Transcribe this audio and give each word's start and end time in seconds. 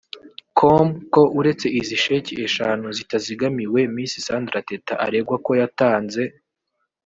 com 0.57 0.87
ko 1.13 1.21
uretse 1.39 1.67
izi 1.79 1.95
sheki 2.03 2.33
eshanu 2.47 2.87
zitazigamiwe 2.97 3.79
Miss 3.95 4.13
Sandra 4.25 4.59
Teta 4.69 4.93
aregwa 5.05 5.35
ko 5.45 5.51
yatanze 5.61 6.23